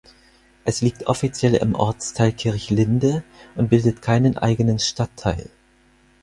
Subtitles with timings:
[0.65, 5.47] Es liegt offiziell im Ortsteil Kirchlinde und bildet keinen eigenen Stadtteil.